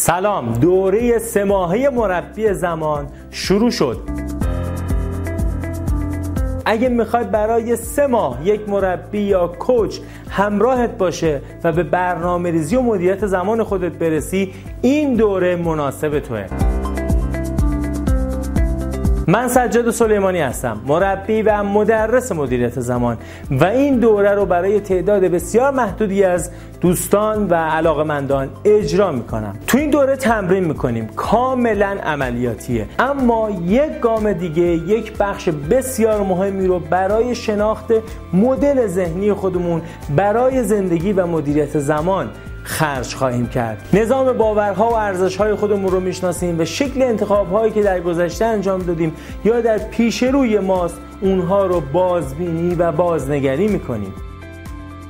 [0.00, 0.52] سلام.
[0.52, 3.98] دوره سه ماهه مربی زمان شروع شد.
[6.64, 12.76] اگه می‌خوای برای سه ماه یک مربی یا کوچ همراهت باشه و به برنامه ریزی
[12.76, 14.52] و مدیریت زمان خودت برسی
[14.82, 16.46] این دوره مناسب توه.
[19.30, 23.16] من سجاد سلیمانی هستم مربی و مدرس مدیریت زمان
[23.50, 29.56] و این دوره رو برای تعداد بسیار محدودی از دوستان و علاقمندان اجرا می‌کنم.
[29.66, 32.86] تو این دوره تمرین می‌کنیم کاملا عملیاتیه.
[32.98, 37.86] اما یک گام دیگه یک بخش بسیار مهمی رو برای شناخت
[38.32, 39.82] مدل ذهنی خودمون
[40.16, 42.28] برای زندگی و مدیریت زمان
[42.70, 43.88] خرج خواهیم کرد.
[43.92, 49.12] نظام باورها و ارزشهای خودمون رو می‌شناسیم و شکل انتخابهایی که در گذشته انجام دادیم
[49.44, 54.14] یا در پیش روی ماست اونها رو بازبینی و بازنگری می‌کنیم.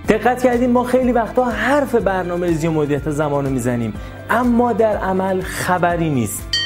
[0.08, 3.94] دقت کردیم ما خیلی وقتا حرف برنامه ریزی و مدیریت زمان رو می‌زنیم
[4.30, 6.59] اما در عمل خبری نیست.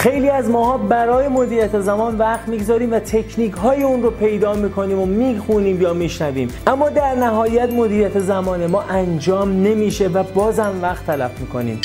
[0.00, 4.98] خیلی از ماها برای مدیریت زمان وقت می‌گذاریم و تکنیک های اون رو پیدا می‌کنیم
[4.98, 6.48] و می‌خونیم یا میشنویم.
[6.66, 11.80] اما در نهایت مدیریت زمان ما انجام نمیشه و بازم وقت تلف می‌کنیم.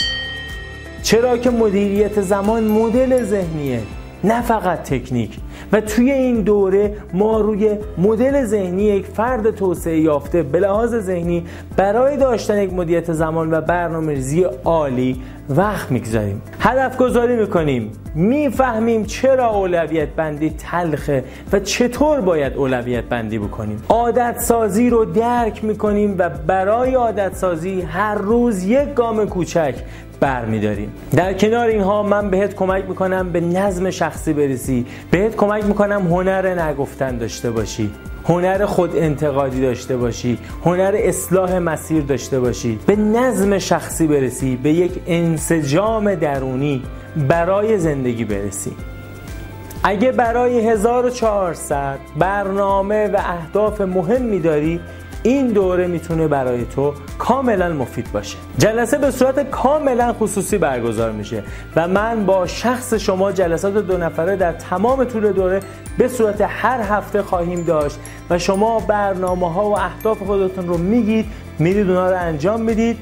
[1.04, 3.82] چرا که مدیریت زمان مدل ذهنیه
[4.24, 5.38] نه فقط تکنیک.
[5.76, 11.46] و توی این دوره ما روی مدل ذهنی یک فرد توسعه یافته به لحاظ ذهنی
[11.78, 16.42] برای داشتن یک مدیریت زمان و برنامه ریزی عالی وقت می‌گذاریم.
[16.60, 17.92] هدف گذاری می‌کنیم.
[18.16, 23.84] می‌فهمیم چرا اولویت بندی تلخه و چطور باید اولویت بندی بکنیم.
[23.90, 29.76] عادت سازی رو درک می‌کنیم و برای عادت سازی هر روز یک گام کوچک
[30.20, 34.86] برمیداریم در کنار اینها من بهت کمک می‌کنم به نظم شخصی برسی.
[35.12, 37.92] بهت کمک می‌کنم هنر نگفتن داشته باشی.
[38.28, 40.38] هنر خود انتقادی داشته باشی.
[40.66, 42.80] هنر اصلاح مسیر داشته باشی.
[42.88, 44.56] به نظم شخصی برسی.
[44.56, 46.84] به یک انسجام درونی
[47.28, 48.72] برای زندگی برسی.
[49.84, 54.80] اگه برای 1400 برنامه و اهداف مهمی داری
[55.26, 58.38] این دوره می‌تونه برای تو کاملا مفید باشه.
[58.58, 61.44] جلسه به صورت کاملا خصوصی برگزار میشه
[61.76, 65.60] و من با شخص شما جلسات دو نفره در تمام طول دوره
[65.98, 68.00] به صورت هر هفته خواهیم داشت
[68.30, 71.26] و شما برنامه ها و اهداف خودتون رو میگید
[71.60, 72.98] میرید اونها رو انجام می‌دید.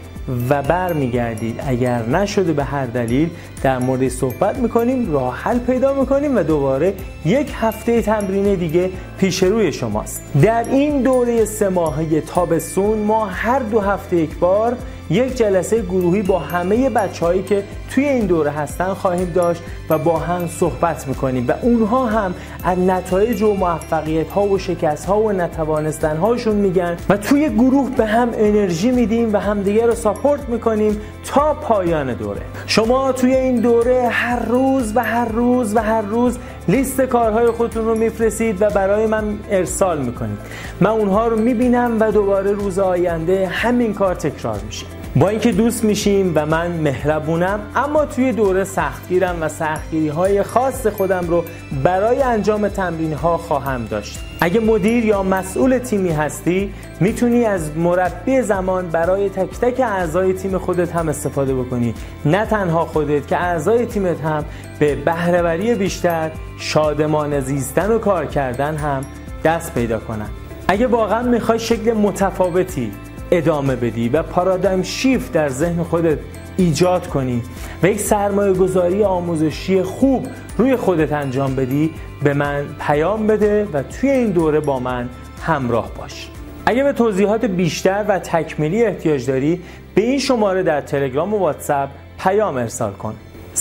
[0.49, 3.29] و برمیگردید اگر نشده به هر دلیل
[3.63, 6.93] در مورد صحبت می‌کنیم راه حل پیدا می‌کنیم و دوباره
[7.25, 10.23] یک هفته تمرین دیگه پیش روی شماست.
[10.41, 14.77] در این دوره سه ماهه تابستون ما هر دو هفته یک بار
[15.09, 20.17] یک جلسه گروهی با همه بچههایی که توی این دوره هستن خواهیم داشت و با
[20.17, 21.45] هم صحبت می‌کنیم.
[21.47, 26.97] و اونها هم از نتایج و موفقیت ها و شکست ها و نتوانستن هاشون میگن
[27.09, 32.41] و توی گروه به هم انرژی میدیم و همدیگه رو ساپورت می‌کنیم تا پایان دوره.
[32.67, 36.37] شما توی این دوره هر روز و هر روز و هر روز
[36.67, 40.37] لیست کارهای خودتون رو میفرستید و برای من ارسال می‌کنید.
[40.81, 44.85] من اونها رو می‌بینم و دوباره روز آینده همین کار تکرار میشه.
[45.15, 50.87] با اینکه دوست میشیم و من مهربونم اما توی دوره سختگیرم و سختگیری های خاص
[50.87, 51.43] خودم رو
[51.83, 54.19] برای انجام تمرین ها خواهم داشت.
[54.41, 60.57] اگه مدیر یا مسئول تیمی هستی می‌تونی از مربی زمان برای تک تک اعضای تیم
[60.57, 61.93] خودت هم استفاده بکنی.
[62.25, 64.45] نه تنها خودت که اعضای تیمت هم
[64.79, 69.01] به بهرهوری بیشتر شادمان زیستن و کار کردن هم
[69.43, 70.29] دست پیدا کنن.
[70.67, 72.91] اگه واقعا می‌خوای شکل متفاوتی
[73.33, 76.17] ادامه بدی و پارادایم شیفت در ذهن خودت
[76.57, 77.41] ایجاد کنی
[77.83, 80.27] و یک سرمایه گذاری آموزشی خوب
[80.57, 81.91] روی خودت انجام بدی
[82.23, 85.09] به من پیام بده و توی این دوره با من
[85.41, 86.29] همراه باش.
[86.65, 89.61] اگه به توضیحات بیشتر و تکمیلی احتیاج داری
[89.95, 91.89] به این شماره در تلگرام و واتساپ
[92.19, 93.15] پیام ارسال کن.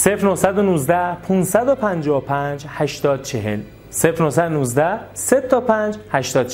[0.07, 3.61] 0919 555 8040
[3.93, 6.53] 0919 3 تا 5 80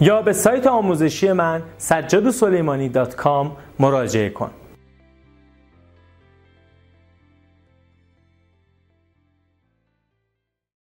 [0.00, 2.30] یا به سایت آموزشی من سجاد
[3.78, 4.50] مراجعه کن.